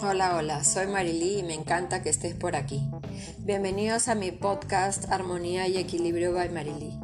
[0.00, 2.88] Hola, hola, soy Marily y me encanta que estés por aquí.
[3.40, 6.96] Bienvenidos a mi podcast Armonía y Equilibrio by Marily.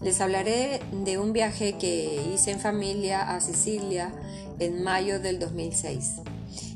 [0.00, 4.12] Les hablaré de un viaje que hice en familia a Sicilia
[4.60, 6.22] en mayo del 2006.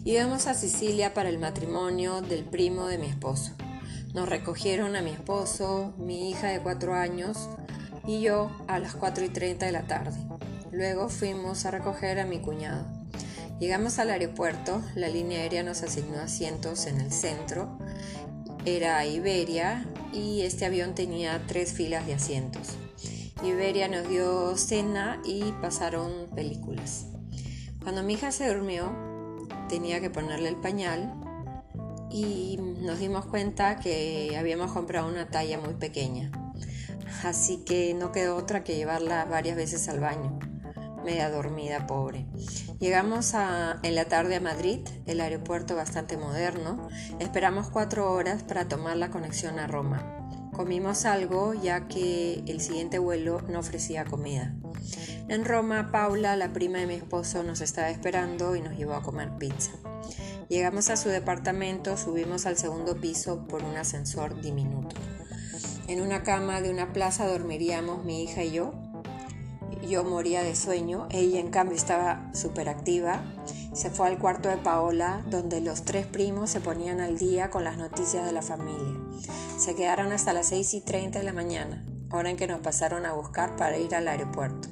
[0.04, 3.52] Íbamos a Sicilia para el matrimonio del primo de mi esposo.
[4.12, 7.48] Nos recogieron a mi esposo, mi hija de 4 años
[8.04, 10.18] y yo a las 4 y 30 de la tarde.
[10.72, 12.93] Luego fuimos a recoger a mi cuñado.
[13.60, 17.78] Llegamos al aeropuerto, la línea aérea nos asignó asientos en el centro,
[18.64, 22.70] era Iberia y este avión tenía tres filas de asientos.
[23.44, 27.06] Iberia nos dio cena y pasaron películas.
[27.82, 28.90] Cuando mi hija se durmió,
[29.68, 31.14] tenía que ponerle el pañal
[32.10, 36.32] y nos dimos cuenta que habíamos comprado una talla muy pequeña.
[37.22, 40.38] Así que no quedó otra que llevarla varias veces al baño
[41.04, 42.26] media dormida, pobre.
[42.80, 43.34] Llegamos
[43.82, 46.88] en la tarde a Madrid, el aeropuerto bastante moderno.
[47.20, 50.50] Esperamos cuatro horas para tomar la conexión a Roma.
[50.52, 54.54] Comimos algo ya que el siguiente vuelo no ofrecía comida.
[55.28, 59.02] En Roma, Paula, la prima de mi esposo, nos estaba esperando y nos llevó a
[59.02, 59.72] comer pizza.
[60.48, 64.96] Llegamos a su departamento, subimos al segundo piso por un ascensor diminuto.
[65.88, 68.74] En una cama de una plaza dormiríamos mi hija y yo,
[69.82, 73.22] yo moría de sueño, ella en cambio estaba súper activa.
[73.72, 77.64] Se fue al cuarto de Paola, donde los tres primos se ponían al día con
[77.64, 78.98] las noticias de la familia.
[79.58, 83.06] Se quedaron hasta las 6 y 30 de la mañana, hora en que nos pasaron
[83.06, 84.68] a buscar para ir al aeropuerto.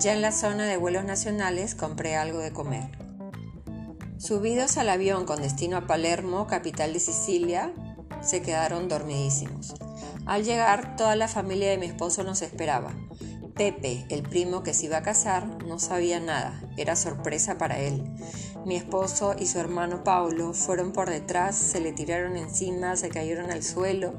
[0.00, 2.88] Ya en la zona de vuelos nacionales compré algo de comer.
[4.18, 7.72] Subidos al avión con destino a Palermo, capital de Sicilia,
[8.22, 9.74] se quedaron dormidísimos.
[10.26, 12.94] Al llegar, toda la familia de mi esposo nos esperaba.
[13.54, 18.02] Pepe, el primo que se iba a casar, no sabía nada, era sorpresa para él.
[18.66, 23.52] Mi esposo y su hermano Paulo fueron por detrás, se le tiraron encima, se cayeron
[23.52, 24.12] al suelo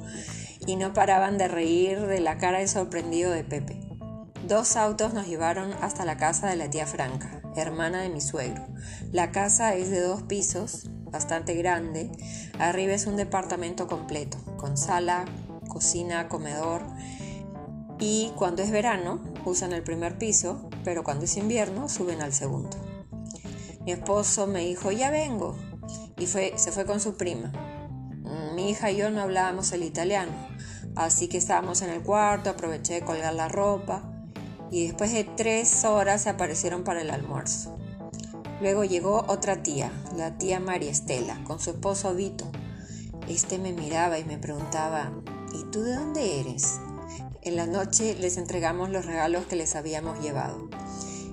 [0.66, 3.82] y no paraban de reír de la cara de sorprendido de Pepe.
[4.48, 8.66] Dos autos nos llevaron hasta la casa de la tía Franca, hermana de mi suegro.
[9.12, 12.10] La casa es de dos pisos, bastante grande.
[12.58, 15.26] Arriba es un departamento completo, con sala,
[15.68, 16.84] cocina, comedor
[18.00, 22.78] y cuando es verano usan el primer piso, pero cuando es invierno suben al segundo.
[23.86, 25.56] Mi esposo me dijo, ya vengo,
[26.18, 27.52] y fue, se fue con su prima.
[28.56, 30.32] Mi hija y yo no hablábamos el italiano,
[30.96, 34.12] así que estábamos en el cuarto, aproveché de colgar la ropa
[34.72, 37.78] y después de tres horas se aparecieron para el almuerzo.
[38.62, 42.46] Luego llegó otra tía, la tía María Estela, con su esposo Vito.
[43.28, 45.12] Este me miraba y me preguntaba,
[45.54, 46.80] ¿y tú de dónde eres?
[47.46, 50.68] En la noche les entregamos los regalos que les habíamos llevado.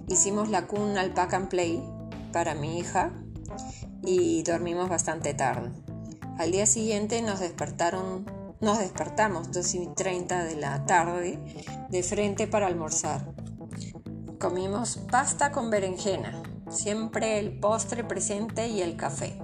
[0.09, 1.83] Hicimos la cuna al pack and play
[2.34, 3.12] para mi hija
[4.05, 5.71] y dormimos bastante tarde.
[6.39, 8.27] Al día siguiente nos despertaron,
[8.61, 11.39] nos despertamos 2 y 30 de la tarde
[11.89, 13.33] de frente para almorzar.
[14.39, 19.39] Comimos pasta con berenjena, siempre el postre presente y el café.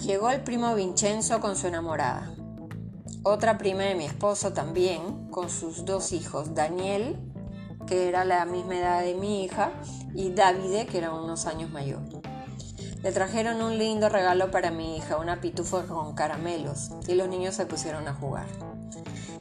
[0.00, 2.34] Llegó el primo Vincenzo con su enamorada.
[3.30, 7.18] Otra prima de mi esposo también, con sus dos hijos, Daniel,
[7.86, 9.70] que era la misma edad de mi hija,
[10.14, 12.00] y Davide, que era unos años mayor.
[13.02, 17.54] Le trajeron un lindo regalo para mi hija, una pitufa con caramelos, y los niños
[17.54, 18.46] se pusieron a jugar.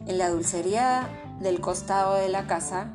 [0.05, 1.07] En la dulcería
[1.39, 2.91] del costado de la casa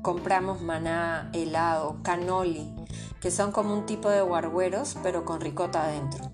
[0.00, 2.72] compramos maná, helado, canoli,
[3.20, 6.30] que son como un tipo de guargueros, pero con ricota adentro.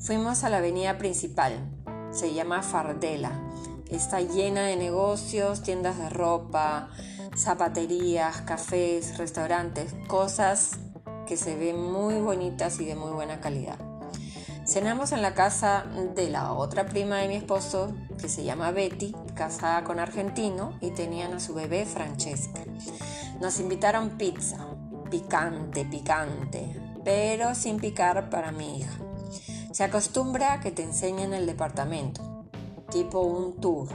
[0.00, 1.81] Fuimos a la avenida principal,
[2.12, 3.32] se llama Fardela.
[3.90, 6.88] Está llena de negocios, tiendas de ropa,
[7.36, 10.78] zapaterías, cafés, restaurantes, cosas
[11.26, 13.78] que se ven muy bonitas y de muy buena calidad.
[14.66, 15.84] Cenamos en la casa
[16.14, 20.90] de la otra prima de mi esposo, que se llama Betty, casada con argentino, y
[20.90, 22.60] tenían a su bebé Francesca.
[23.40, 24.58] Nos invitaron pizza,
[25.10, 28.92] picante, picante, pero sin picar para mi hija.
[29.72, 32.44] Se acostumbra a que te enseñen el departamento,
[32.90, 33.88] tipo un tour.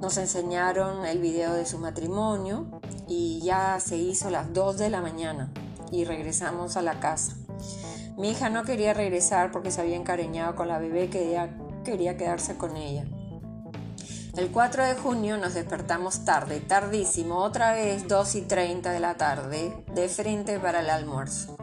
[0.00, 5.02] Nos enseñaron el video de su matrimonio y ya se hizo las 2 de la
[5.02, 5.52] mañana
[5.90, 7.36] y regresamos a la casa.
[8.16, 11.38] Mi hija no quería regresar porque se había encariñado con la bebé que
[11.84, 13.04] quería quedarse con ella.
[14.38, 19.18] El 4 de junio nos despertamos tarde, tardísimo, otra vez 2 y 30 de la
[19.18, 21.58] tarde, de frente para el almuerzo.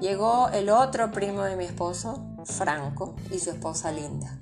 [0.00, 4.38] Llegó el otro primo de mi esposo, Franco, y su esposa Linda.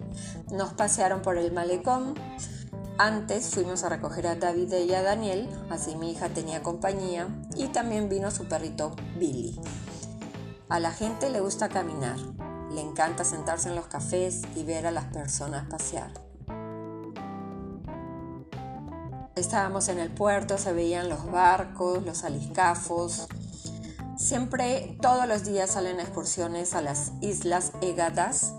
[0.51, 2.15] Nos pasearon por el malecón.
[2.99, 7.69] Antes fuimos a recoger a David y a Daniel, así mi hija tenía compañía, y
[7.69, 9.61] también vino su perrito Billy.
[10.69, 12.19] A la gente le gusta caminar,
[12.73, 16.13] le encanta sentarse en los cafés y ver a las personas pasear.
[19.39, 23.29] Estábamos en el puerto, se veían los barcos, los aliscafos.
[24.29, 28.53] Siempre, todos los días salen excursiones a las Islas Egadas,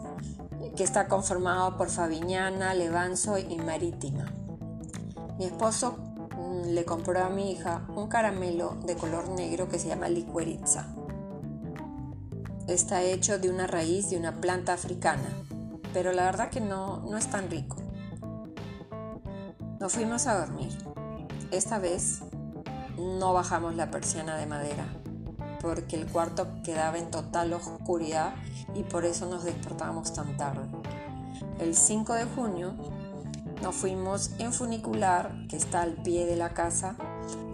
[0.75, 4.33] que está conformado por Fabiñana, Levanzo y Marítima.
[5.37, 5.99] Mi esposo
[6.35, 10.87] mm, le compró a mi hija un caramelo de color negro que se llama liqueritza.
[12.67, 15.29] Está hecho de una raíz de una planta africana,
[15.93, 17.77] pero la verdad que no, no es tan rico.
[19.79, 20.75] Nos fuimos a dormir.
[21.51, 22.21] Esta vez
[22.97, 24.87] no bajamos la persiana de madera,
[25.61, 28.33] porque el cuarto quedaba en total oscuridad
[28.75, 30.67] y por eso nos despertamos tan tarde.
[31.59, 32.75] El 5 de junio
[33.61, 36.95] nos fuimos en funicular, que está al pie de la casa,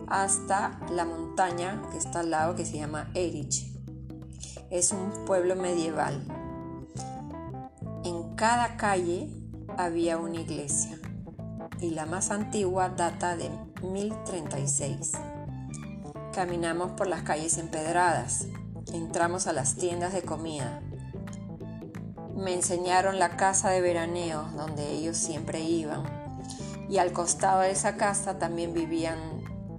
[0.07, 3.75] hasta la montaña que está al lado, que se llama Erich
[4.69, 6.21] es un pueblo medieval.
[8.03, 9.29] En cada calle
[9.77, 10.99] había una iglesia
[11.79, 13.49] y la más antigua data de
[13.81, 15.13] 1036.
[16.35, 18.47] Caminamos por las calles empedradas,
[18.91, 20.81] entramos a las tiendas de comida.
[22.35, 26.03] Me enseñaron la casa de veraneo donde ellos siempre iban
[26.89, 29.17] y al costado de esa casa también vivían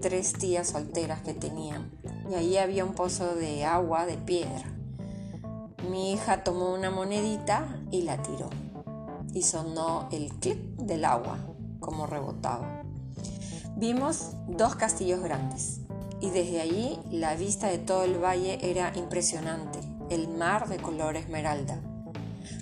[0.00, 1.90] tres tías solteras que tenían
[2.30, 4.64] y ahí había un pozo de agua de piedra.
[5.90, 8.48] Mi hija tomó una monedita y la tiró.
[9.34, 11.36] Y sonó el clic del agua,
[11.80, 12.82] como rebotaba.
[13.76, 15.82] Vimos dos castillos grandes
[16.20, 19.78] y desde allí la vista de todo el valle era impresionante,
[20.10, 21.80] el mar de color esmeralda.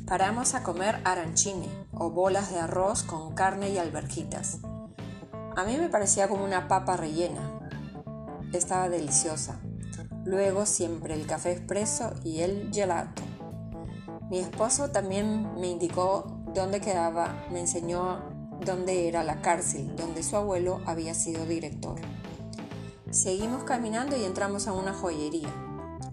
[0.07, 4.59] Paramos a comer arancine o bolas de arroz con carne y alberjitas.
[5.57, 7.61] A mí me parecía como una papa rellena.
[8.53, 9.61] Estaba deliciosa.
[10.25, 13.23] Luego siempre el café expreso y el gelato.
[14.31, 18.21] Mi esposo también me indicó dónde quedaba, me enseñó
[18.65, 22.01] dónde era la cárcel, donde su abuelo había sido director.
[23.15, 25.49] Seguimos caminando y entramos a una joyería.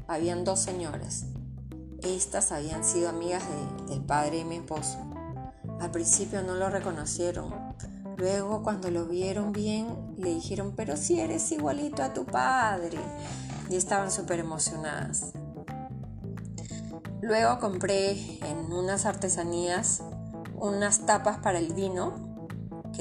[0.08, 1.26] Habían dos señoras.
[2.04, 3.42] Estas habían sido amigas
[3.88, 5.00] del padre de mi esposo.
[5.80, 7.52] Al principio no lo reconocieron.
[8.18, 13.00] Luego cuando lo vieron bien le dijeron, pero si eres igualito a tu padre
[13.68, 15.32] y estaban súper emocionadas.
[17.24, 18.12] Luego compré
[18.48, 20.04] en unas artesanías
[20.54, 22.31] unas tapas para el vino,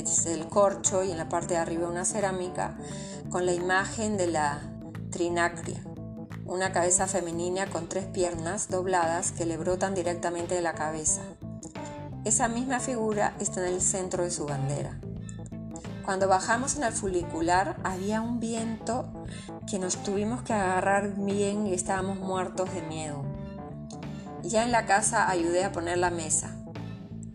[0.08, 2.76] es el corcho y en la parte de arriba una cerámica
[3.29, 4.61] con la imagen de la
[5.11, 5.85] trinacria,
[6.47, 11.23] una cabeza femenina con tres piernas dobladas que le brotan directamente de la cabeza.
[12.25, 15.00] Esa misma figura está en el centro de su bandera.
[16.05, 19.08] Cuando bajamos en el funicular había un viento
[19.70, 23.25] que nos tuvimos que agarrar bien y estábamos muertos de miedo.
[24.43, 26.56] Ya en la casa ayudé a poner la mesa.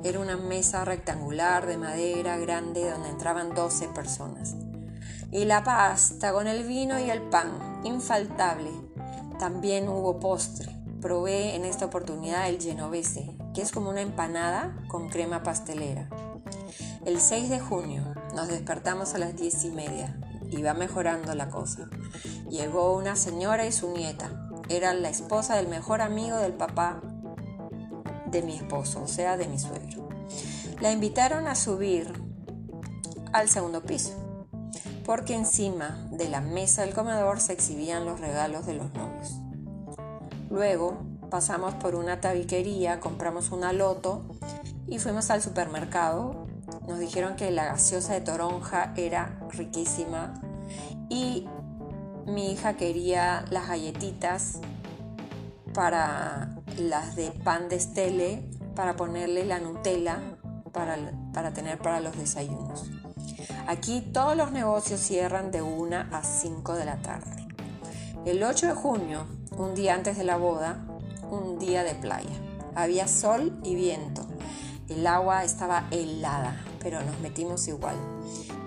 [0.06, 4.56] Era una mesa rectangular de madera grande donde entraban 12 personas.
[5.31, 8.69] Y la pasta con el vino y el pan, infaltable.
[9.40, 10.72] También hubo postre.
[11.02, 16.07] Probé en esta oportunidad el genovese, que es como una empanada con crema pastelera.
[17.04, 18.04] El 6 de junio
[18.36, 20.19] nos despertamos a las 10 y media.
[20.52, 21.90] Iba mejorando la cosa.
[22.48, 24.30] Llegó una señora y su nieta.
[24.69, 27.02] Era la esposa del mejor amigo del papá
[28.35, 30.09] de mi esposo, o sea, de mi suegro.
[30.81, 32.11] La invitaron a subir
[33.33, 34.13] al segundo piso,
[35.06, 39.39] porque encima de la mesa del comedor se exhibían los regalos de los novios.
[40.49, 40.97] Luego
[41.30, 44.23] pasamos por una tabiquería, compramos una loto
[44.87, 46.45] y fuimos al supermercado
[46.87, 50.33] nos dijeron que la gaseosa de toronja era riquísima
[51.09, 51.47] y
[52.25, 54.59] mi hija quería las galletitas
[55.73, 58.44] para las de pan de estele
[58.76, 60.20] para ponerle la Nutella
[60.72, 60.98] para,
[61.34, 62.90] para tener para los desayunos.
[63.68, 67.48] Aquí todos los negocios cierran de 1 a 5 de la tarde.
[68.26, 69.26] El 8 de junio,
[69.58, 70.86] un día antes de la boda,
[71.32, 72.30] un día de playa.
[72.76, 74.26] Había sol y viento.
[74.90, 77.96] El agua estaba helada, pero nos metimos igual.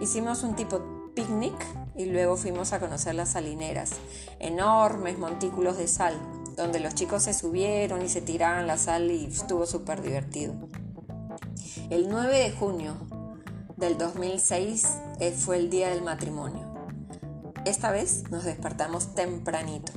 [0.00, 1.55] Hicimos un tipo picnic
[1.95, 3.93] y luego fuimos a conocer las salineras,
[4.38, 6.15] enormes montículos de sal,
[6.59, 10.55] donde los chicos se subieron y se tiraban la sal y estuvo súper divertido.
[11.88, 12.97] El 9 de junio
[13.77, 14.88] del 2006
[15.21, 16.67] eh, fue el día del matrimonio.
[17.65, 19.93] Esta vez nos despertamos tempranito.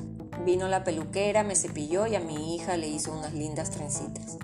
[0.45, 4.37] Vino la peluquera, me cepilló y a mi hija le hizo unas lindas trencitas.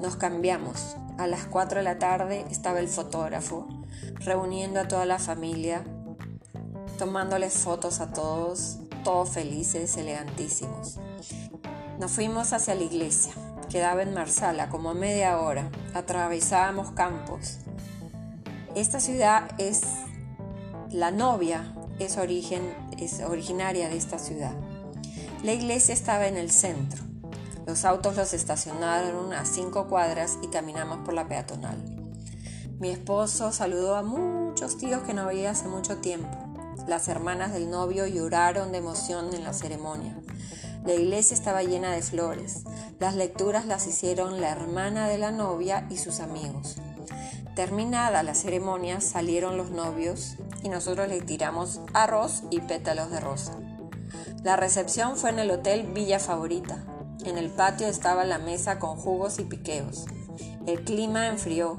[0.00, 0.96] Nos cambiamos.
[1.18, 3.66] A las 4 de la tarde estaba el fotógrafo
[4.20, 5.82] reuniendo a toda la familia,
[6.98, 11.00] tomándoles fotos a todos, todos felices, elegantísimos.
[11.98, 13.32] Nos fuimos hacia la iglesia.
[13.68, 15.68] Quedaba en Marsala, como media hora.
[15.94, 17.58] Atravesábamos campos.
[18.76, 19.82] Esta ciudad es
[20.90, 24.54] la novia, es, origen, es originaria de esta ciudad.
[25.42, 27.02] La iglesia estaba en el centro.
[27.66, 31.82] Los autos los estacionaron a cinco cuadras y caminamos por la peatonal.
[32.78, 36.28] Mi esposo saludó a muchos tíos que no veía hace mucho tiempo.
[36.86, 40.16] Las hermanas del novio lloraron de emoción en la ceremonia.
[40.88, 42.64] La iglesia estaba llena de flores.
[42.98, 46.76] Las lecturas las hicieron la hermana de la novia y sus amigos.
[47.54, 53.58] Terminada la ceremonia salieron los novios y nosotros le tiramos arroz y pétalos de rosa.
[54.42, 56.82] La recepción fue en el Hotel Villa Favorita.
[57.26, 60.06] En el patio estaba la mesa con jugos y piqueos.
[60.66, 61.78] El clima enfrió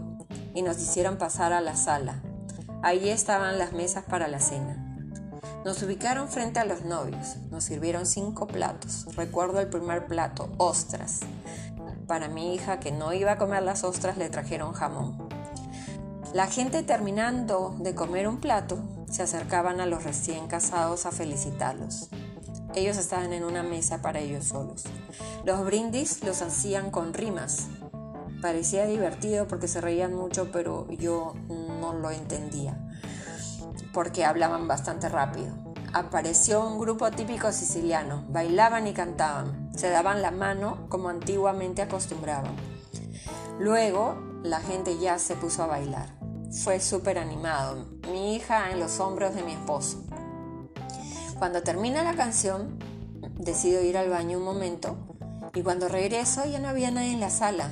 [0.54, 2.22] y nos hicieron pasar a la sala.
[2.84, 4.79] Allí estaban las mesas para la cena.
[5.66, 7.36] Nos ubicaron frente a los novios.
[7.52, 9.06] Nos sirvieron cinco platos.
[9.16, 11.20] Recuerdo el primer plato, ostras.
[12.08, 15.30] Para mi hija que no iba a comer las ostras le trajeron jamón.
[16.34, 22.10] La gente terminando de comer un plato se acercaban a los recién casados a felicitarlos.
[22.74, 24.86] Ellos estaban en una mesa para ellos solos.
[25.44, 27.68] Los brindis los hacían con rimas.
[28.42, 32.80] Parecía divertido porque se reían mucho, pero yo no lo entendía,
[33.94, 35.54] porque hablaban bastante rápido.
[35.94, 42.56] Apareció un grupo típico siciliano, bailaban y cantaban, se daban la mano como antiguamente acostumbraban.
[43.60, 46.10] Luego la gente ya se puso a bailar.
[46.52, 50.04] Fue súper animado, mi hija en los hombros de mi esposo.
[51.38, 52.78] Cuando termina la canción,
[53.38, 54.96] decido ir al baño un momento
[55.54, 57.70] y cuando regreso ya no había nadie en la sala.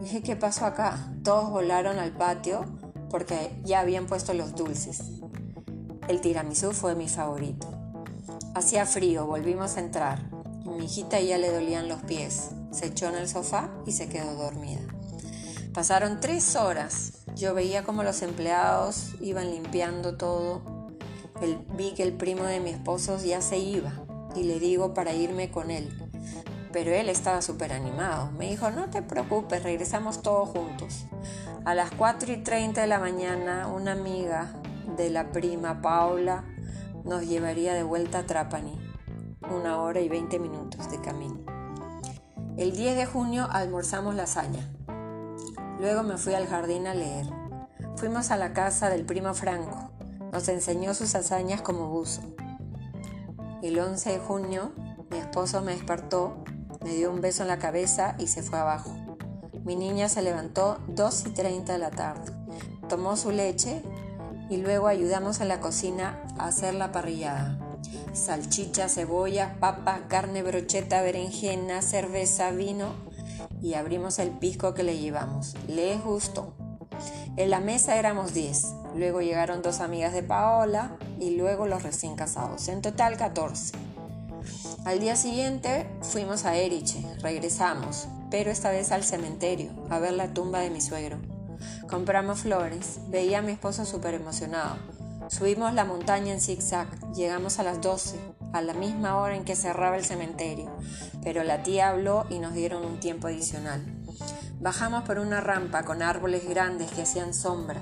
[0.00, 1.12] Dije, ¿qué pasó acá?
[1.24, 2.64] Todos volaron al patio
[3.10, 5.19] porque ya habían puesto los dulces.
[6.10, 7.68] El tiramisú fue mi favorito.
[8.56, 10.28] Hacía frío, volvimos a entrar.
[10.64, 12.48] Mi hijita ya le dolían los pies.
[12.72, 14.80] Se echó en el sofá y se quedó dormida.
[15.72, 17.12] Pasaron tres horas.
[17.36, 20.80] Yo veía como los empleados iban limpiando todo
[21.76, 23.92] vi que el primo de mi esposo ya se iba
[24.34, 25.96] y le digo para irme con él.
[26.72, 28.32] Pero él estaba súper animado.
[28.32, 31.04] Me dijo, no te preocupes, regresamos todos juntos.
[31.64, 34.59] A las 4 y 30 de la mañana, una amiga
[34.96, 36.44] de la prima Paula
[37.04, 38.78] nos llevaría de vuelta a Trapani.
[39.50, 41.40] Una hora y 20 minutos de camino.
[42.56, 44.68] El 10 de junio almorzamos lasaña.
[45.78, 47.26] Luego me fui al jardín a leer.
[47.96, 49.90] Fuimos a la casa del primo Franco.
[50.32, 52.22] Nos enseñó sus hazañas como buzo.
[53.62, 54.72] El 11 de junio,
[55.10, 56.44] mi esposo me despertó,
[56.84, 58.94] me dio un beso en la cabeza y se fue abajo.
[59.64, 62.32] Mi niña se levantó 2 y 30 de la tarde,
[62.88, 63.82] tomó su leche
[64.50, 67.56] y luego ayudamos en la cocina a hacer la parrillada.
[68.12, 72.92] Salchicha, cebolla, papa, carne brocheta, berenjena, cerveza, vino
[73.62, 75.54] y abrimos el pisco que le llevamos.
[75.68, 76.52] Le gustó.
[77.36, 78.66] En la mesa éramos 10,
[78.96, 83.72] luego llegaron dos amigas de Paola y luego los recién casados, en total 14.
[84.84, 90.34] Al día siguiente fuimos a Eriche, regresamos, pero esta vez al cementerio, a ver la
[90.34, 91.18] tumba de mi suegro.
[91.88, 94.76] Compramos flores, veía a mi esposo súper emocionado.
[95.28, 98.18] Subimos la montaña en zigzag, llegamos a las 12,
[98.52, 100.70] a la misma hora en que cerraba el cementerio,
[101.22, 103.84] pero la tía habló y nos dieron un tiempo adicional.
[104.60, 107.80] Bajamos por una rampa con árboles grandes que hacían sombra.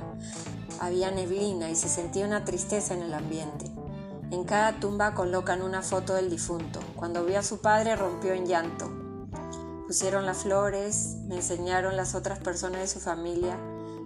[0.78, 3.64] Había neblina y se sentía una tristeza en el ambiente.
[4.30, 6.80] En cada tumba colocan una foto del difunto.
[6.96, 8.90] Cuando vio a su padre rompió en llanto.
[9.86, 13.56] Pusieron las flores, me enseñaron las otras personas de su familia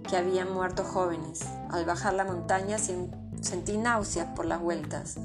[0.03, 1.41] que habían muerto jóvenes.
[1.71, 5.15] Al bajar la montaña sentí náuseas por las vueltas.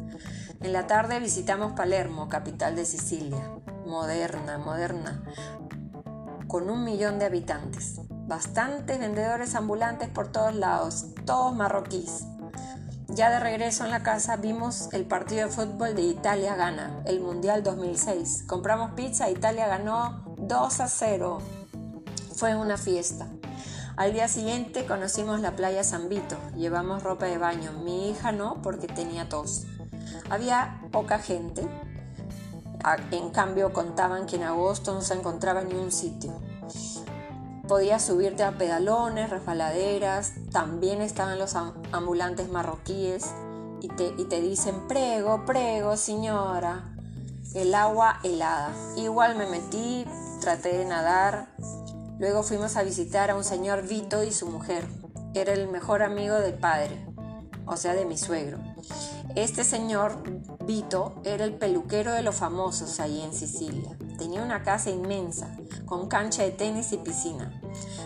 [0.61, 3.51] En la tarde visitamos Palermo, capital de Sicilia.
[3.87, 5.23] Moderna, moderna
[6.49, 8.01] con un millón de habitantes.
[8.27, 12.25] Bastantes vendedores ambulantes por todos lados, todos marroquíes.
[13.09, 17.21] Ya de regreso en la casa vimos el partido de fútbol de Italia gana, el
[17.21, 18.45] Mundial 2006.
[18.47, 21.39] Compramos pizza, Italia ganó 2 a 0.
[22.35, 23.29] Fue una fiesta.
[23.99, 28.63] Al día siguiente conocimos la playa San Vito, llevamos ropa de baño, mi hija no
[28.63, 29.67] porque tenía tos.
[30.31, 31.69] Había poca gente,
[33.11, 36.31] en cambio, contaban que en agosto no se encontraba ni un sitio.
[37.67, 43.27] Podías subirte a pedalones, resbaladeras, también estaban los ambulantes marroquíes
[43.81, 46.85] y te, y te dicen, prego, prego, señora.
[47.53, 48.71] El agua helada.
[48.97, 50.07] Igual me metí,
[50.41, 51.49] traté de nadar.
[52.19, 54.85] Luego fuimos a visitar a un señor Vito y su mujer.
[55.35, 57.07] Era el mejor amigo del padre,
[57.65, 58.59] o sea, de mi suegro.
[59.37, 60.23] Este señor
[60.65, 63.97] Vito era el peluquero de los famosos ahí en Sicilia.
[64.19, 65.57] Tenía una casa inmensa,
[65.87, 67.61] con cancha de tenis y piscina.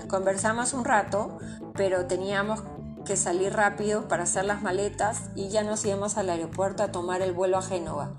[0.09, 1.39] Conversamos un rato,
[1.75, 2.63] pero teníamos
[3.07, 7.23] que salir rápido para hacer las maletas y ya nos íbamos al aeropuerto a tomar
[7.23, 8.19] el vuelo a Génova.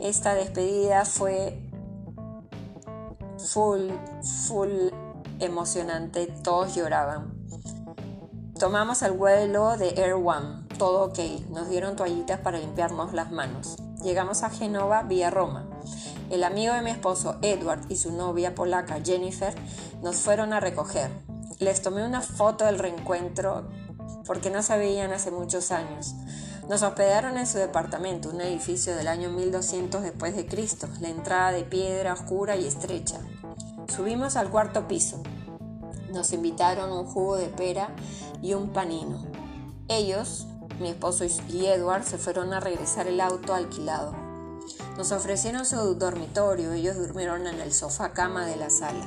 [0.00, 1.62] Esta despedida fue
[3.38, 3.90] full,
[4.46, 4.70] full
[5.40, 7.34] emocionante, todos lloraban.
[8.58, 11.18] Tomamos el vuelo de Air One, todo ok,
[11.50, 13.76] nos dieron toallitas para limpiarnos las manos.
[14.02, 15.66] Llegamos a Génova vía Roma.
[16.30, 19.54] El amigo de mi esposo Edward y su novia polaca Jennifer
[20.02, 21.10] nos fueron a recoger.
[21.58, 23.68] Les tomé una foto del reencuentro
[24.26, 26.14] porque no se veían hace muchos años.
[26.68, 31.52] Nos hospedaron en su departamento, un edificio del año 1200 después de Cristo, la entrada
[31.52, 33.20] de piedra oscura y estrecha.
[33.88, 35.22] Subimos al cuarto piso.
[36.12, 37.94] Nos invitaron un jugo de pera
[38.42, 39.24] y un panino.
[39.88, 40.46] Ellos,
[40.80, 44.14] mi esposo y Edward, se fueron a regresar el auto alquilado.
[44.96, 49.06] Nos ofrecieron su dormitorio, ellos durmieron en el sofá cama de la sala.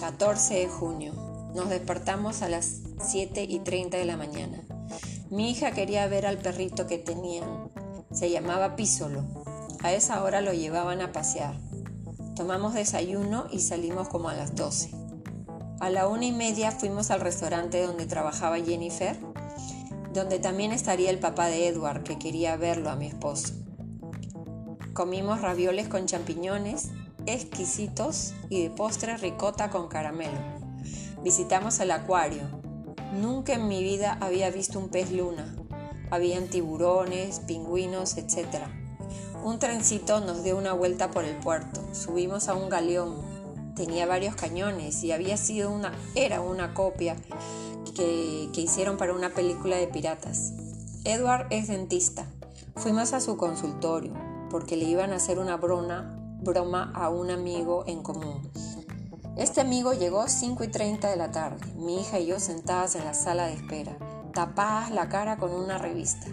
[0.00, 1.12] 14 de junio.
[1.54, 4.58] Nos despertamos a las 7 y 30 de la mañana.
[5.30, 7.70] Mi hija quería ver al perrito que tenían.
[8.12, 9.24] Se llamaba Písolo.
[9.82, 11.56] A esa hora lo llevaban a pasear.
[12.36, 14.90] Tomamos desayuno y salimos como a las 12.
[15.80, 19.18] A la una y media fuimos al restaurante donde trabajaba Jennifer,
[20.12, 23.54] donde también estaría el papá de Edward, que quería verlo a mi esposo.
[24.92, 26.90] Comimos ravioles con champiñones,
[27.26, 30.38] exquisitos, y de postre ricota con caramelo.
[31.22, 32.42] Visitamos el acuario,
[33.12, 35.54] Nunca en mi vida había visto un pez luna.
[36.10, 38.66] Habían tiburones, pingüinos, etc.
[39.46, 41.80] Un trencito nos dio una vuelta por el puerto.
[41.94, 43.14] Subimos a un galeón.
[43.76, 47.14] Tenía varios cañones y había sido una, era una copia
[47.94, 50.52] que, que hicieron para una película de piratas.
[51.04, 52.26] Edward es dentista.
[52.74, 54.14] Fuimos a su consultorio
[54.50, 58.50] porque le iban a hacer una broma, broma a un amigo en común.
[59.36, 63.04] Este amigo llegó 5 y 30 de la tarde, mi hija y yo sentadas en
[63.04, 63.96] la sala de espera,
[64.36, 66.26] tapadas la cara con una revista.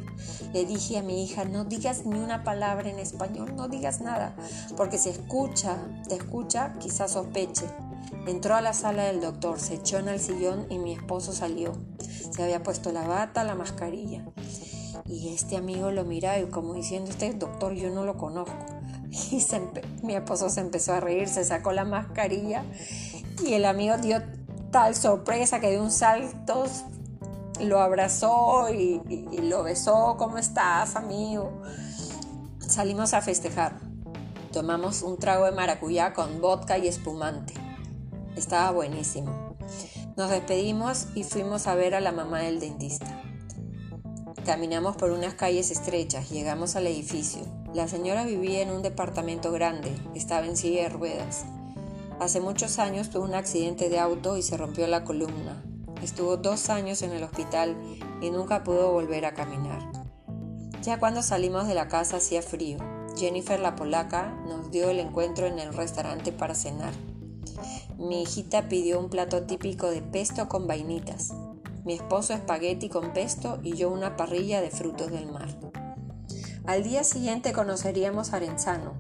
[0.51, 4.35] Le dije a mi hija, no digas ni una palabra en español, no digas nada,
[4.75, 5.77] porque si escucha,
[6.09, 7.65] te escucha, quizás sospeche.
[8.27, 11.71] Entró a la sala del doctor, se echó en el sillón y mi esposo salió.
[12.35, 14.25] Se había puesto la bata, la mascarilla.
[15.05, 18.53] Y este amigo lo miraba y como diciendo, este doctor yo no lo conozco.
[19.31, 22.65] Y mi esposo se empezó a reír, se sacó la mascarilla
[23.45, 24.21] y el amigo dio
[24.71, 26.65] tal sorpresa que de un salto
[27.63, 29.01] lo abrazó y,
[29.41, 30.15] lo besó.
[30.17, 31.61] ¿Cómo estás, amigo?
[32.59, 33.79] Salimos a festejar.
[34.51, 37.53] Tomamos un trago de maracuyá con vodka y espumante.
[38.35, 39.55] Estaba buenísimo.
[40.15, 43.21] Nos despedimos y fuimos a ver a la mamá del dentista.
[44.45, 47.41] Caminamos por unas calles estrechas, llegamos al edificio.
[47.73, 51.45] La señora vivía en un departamento grande, estaba en silla de ruedas.
[52.19, 55.63] Hace muchos años tuvo un accidente de auto y se rompió la columna.
[56.03, 57.77] Estuvo dos años en el hospital
[58.19, 59.89] y nunca pudo volver a caminar.
[60.81, 62.77] Ya cuando salimos de la casa hacía frío.
[63.15, 66.91] Jennifer la polaca nos dio el encuentro en el restaurante para cenar.
[67.97, 71.33] Mi hijita pidió un plato típico de pesto con vainitas.
[71.85, 75.47] Mi esposo espagueti con pesto y yo una parrilla de frutos del mar.
[76.65, 78.95] Al día siguiente conoceríamos Arenzano,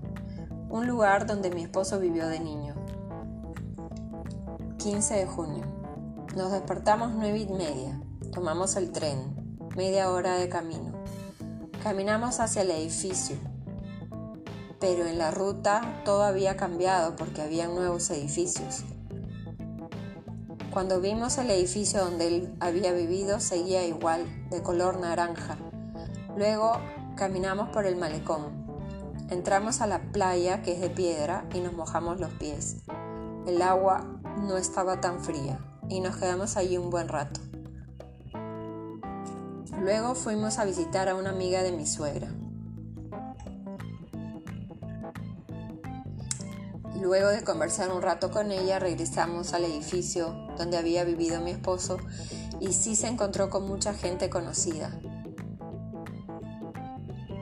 [0.69, 2.75] un lugar donde mi esposo vivió de niño.
[4.77, 5.82] 15 de junio.
[6.35, 8.01] Nos despertamos nueve y media.
[8.31, 10.93] Tomamos el tren, media hora de camino.
[11.83, 13.37] Caminamos hacia el edificio,
[14.79, 18.83] pero en la ruta todo había cambiado porque había nuevos edificios.
[20.71, 25.57] Cuando vimos el edificio donde él había vivido, seguía igual, de color naranja.
[26.35, 26.79] Luego
[27.15, 28.65] Caminamos por el malecón.
[29.29, 32.77] Entramos a la playa que es de piedra y nos mojamos los pies.
[33.45, 35.59] El agua no estaba tan fría
[35.93, 37.39] y nos quedamos allí un buen rato.
[39.79, 42.29] Luego fuimos a visitar a una amiga de mi suegra.
[46.99, 51.99] Luego de conversar un rato con ella, regresamos al edificio donde había vivido mi esposo
[52.59, 54.99] y sí se encontró con mucha gente conocida.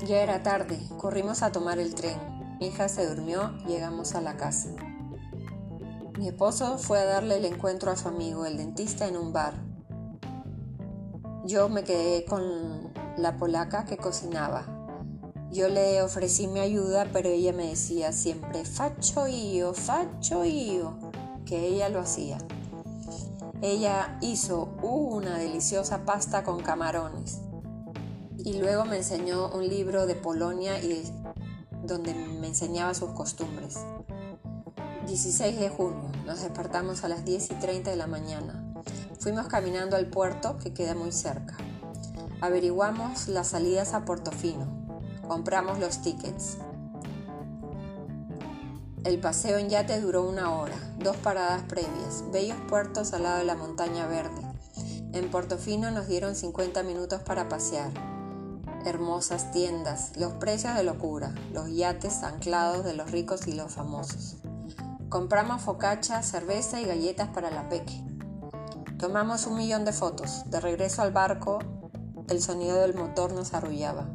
[0.06, 2.18] Ya era tarde, corrimos a tomar el tren.
[2.60, 4.72] Mi hija se durmió, llegamos a la casa.
[6.22, 9.56] Mi esposo fue a darle el encuentro a su amigo, el dentista, en un bar.
[11.46, 14.68] Yo me quedé con la polaca que cocinaba.
[15.50, 20.94] Yo le ofrecí mi ayuda, pero ella me decía siempre, facho yo, facho yo,
[21.44, 22.38] que ella lo hacía.
[23.64, 27.40] Ella hizo una deliciosa pasta con camarones
[28.38, 31.04] y luego me enseñó un libro de Polonia y
[31.84, 33.80] donde me enseñaba sus costumbres.
[35.12, 36.10] 16 de junio.
[36.26, 38.63] Nos despertamos a las 10 y 30 de la mañana.
[39.19, 41.58] Fuimos caminando al puerto que queda muy cerca.
[42.39, 44.67] Averiguamos las salidas a Portofino.
[45.28, 46.60] Compramos los tickets.
[49.04, 53.45] El paseo en yate duró una hora, dos paradas previas, bellos puertos al lado de
[53.45, 54.41] la montaña verde.
[55.12, 57.91] En Portofino nos dieron 50 minutos para pasear.
[58.86, 64.38] Hermosas tiendas, los precios de locura, los yates anclados de los ricos y los famosos.
[65.12, 68.02] Compramos focacha, cerveza y galletas para la peque.
[68.97, 70.50] Tomamos un millón de fotos.
[70.50, 71.60] De regreso al barco,
[72.30, 74.08] el sonido del motor nos arrullaba.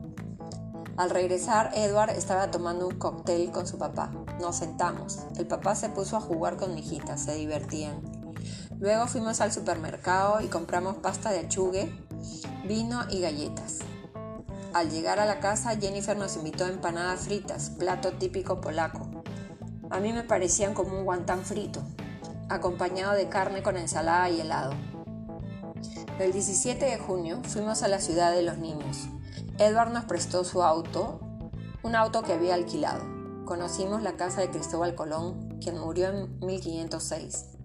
[0.96, 4.10] Al regresar, Edward estaba tomando un cóctel con su papá.
[4.40, 5.18] Nos sentamos.
[5.36, 8.00] El papá se puso a jugar con mi hijita, se divertían.
[8.78, 11.94] Luego fuimos al supermercado y compramos pasta de achugue,
[12.66, 13.80] vino y galletas.
[14.72, 19.15] Al llegar a la casa, Jennifer nos invitó a empanadas fritas, plato típico polaco.
[19.90, 21.82] A mí me parecían como un guantán frito,
[22.48, 24.72] acompañado de carne con ensalada y helado.
[26.18, 29.08] El 17 de junio fuimos a la ciudad de los niños.
[29.58, 31.20] Edward nos prestó su auto,
[31.82, 33.04] un auto que había alquilado.
[33.44, 37.56] Conocimos la casa de Cristóbal Colón, quien murió en 1506.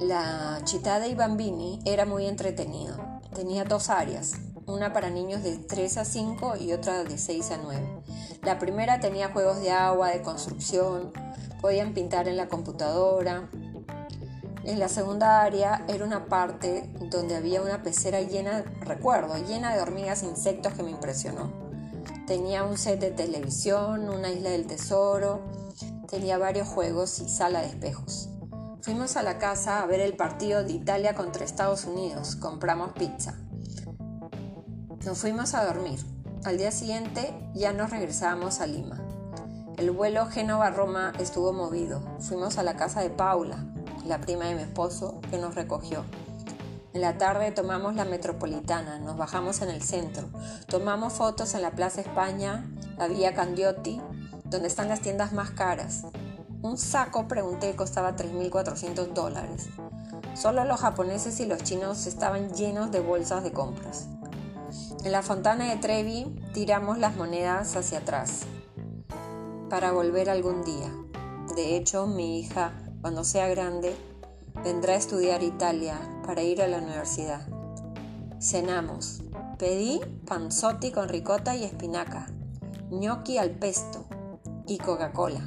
[0.00, 2.96] La città dei bambini era muy entretenido.
[3.34, 4.34] Tenía dos áreas,
[4.68, 8.02] una para niños de 3 a 5 y otra de 6 a 9.
[8.42, 11.12] La primera tenía juegos de agua, de construcción,
[11.60, 13.48] podían pintar en la computadora,
[14.68, 19.80] en la segunda área era una parte donde había una pecera llena, recuerdo, llena de
[19.80, 21.50] hormigas e insectos que me impresionó.
[22.26, 25.40] Tenía un set de televisión, una isla del tesoro,
[26.06, 28.28] tenía varios juegos y sala de espejos.
[28.82, 33.38] Fuimos a la casa a ver el partido de Italia contra Estados Unidos, compramos pizza.
[35.08, 36.04] Nos fuimos a dormir.
[36.44, 39.00] Al día siguiente ya nos regresábamos a Lima.
[39.78, 42.02] El vuelo Génova-Roma estuvo movido.
[42.20, 43.56] Fuimos a la casa de Paula,
[44.04, 46.04] la prima de mi esposo, que nos recogió.
[46.92, 50.28] En la tarde tomamos la metropolitana, nos bajamos en el centro,
[50.66, 54.02] tomamos fotos en la Plaza España, la Vía Candiotti,
[54.44, 56.02] donde están las tiendas más caras.
[56.60, 59.68] Un saco, pregunté, costaba 3.400 dólares.
[60.34, 64.06] Solo los japoneses y los chinos estaban llenos de bolsas de compras.
[65.04, 68.42] En la fontana de Trevi tiramos las monedas hacia atrás
[69.70, 70.92] para volver algún día.
[71.54, 73.94] De hecho, mi hija cuando sea grande,
[74.64, 77.46] vendrá a estudiar Italia para ir a la universidad.
[78.40, 79.22] Cenamos.
[79.56, 82.26] Pedí panzotti con ricota y espinaca,
[82.90, 84.06] gnocchi al pesto
[84.66, 85.46] y Coca-Cola.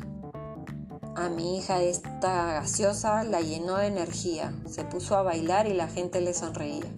[1.15, 5.87] A mi hija esta gaseosa la llenó de energía, se puso a bailar y la
[5.87, 6.91] gente le sonreía.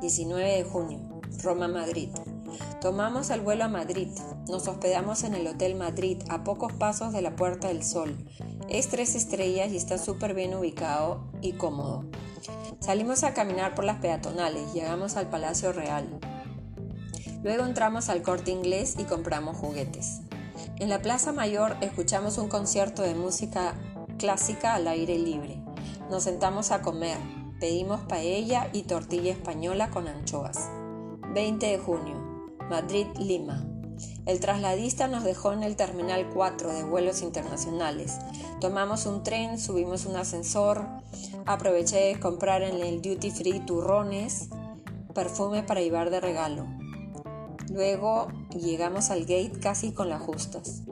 [0.00, 1.00] 19 de junio,
[1.42, 2.10] Roma, Madrid.
[2.80, 4.08] Tomamos el vuelo a Madrid.
[4.48, 8.16] Nos hospedamos en el Hotel Madrid, a pocos pasos de la Puerta del Sol.
[8.68, 12.04] Es tres estrellas y está súper bien ubicado y cómodo.
[12.80, 16.18] Salimos a caminar por las peatonales, llegamos al Palacio Real.
[17.42, 20.20] Luego entramos al corte inglés y compramos juguetes.
[20.78, 23.74] En la Plaza Mayor escuchamos un concierto de música
[24.18, 25.62] clásica al aire libre.
[26.10, 27.18] Nos sentamos a comer,
[27.60, 30.68] pedimos paella y tortilla española con anchoas.
[31.34, 32.14] 20 de junio.
[32.70, 33.66] Madrid-Lima.
[34.26, 38.18] El trasladista nos dejó en el Terminal 4 de vuelos internacionales.
[38.60, 40.86] Tomamos un tren, subimos un ascensor,
[41.46, 44.48] aproveché de comprar en el duty free turrones,
[45.14, 46.66] perfume para llevar de regalo.
[47.70, 50.82] Luego llegamos al gate casi con las justas.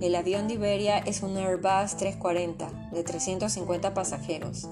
[0.00, 4.68] El avión de Iberia es un Airbus 340 de 350 pasajeros.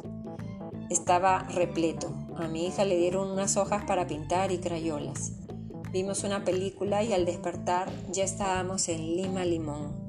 [0.88, 2.12] Estaba repleto.
[2.40, 5.33] A mi hija le dieron unas hojas para pintar y crayolas.
[5.92, 9.99] Vimos una película y al despertar ya estábamos en Lima Limón.